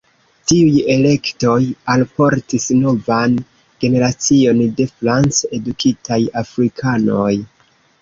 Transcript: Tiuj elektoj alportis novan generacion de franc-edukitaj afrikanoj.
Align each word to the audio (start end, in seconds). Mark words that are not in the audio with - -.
Tiuj 0.51 0.77
elektoj 0.93 1.57
alportis 1.97 2.67
novan 2.79 3.37
generacion 3.85 4.67
de 4.81 4.91
franc-edukitaj 4.97 6.23
afrikanoj. 6.47 7.33